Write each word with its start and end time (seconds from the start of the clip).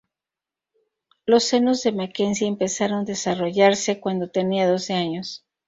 Los 1.27 1.43
senos 1.43 1.83
de 1.83 1.91
McKenzie 1.91 2.47
empezaron 2.47 3.05
desarrollarse 3.05 3.99
cuando 3.99 4.31
tenía 4.31 4.67
doce 4.67 4.93
años. 4.95 5.45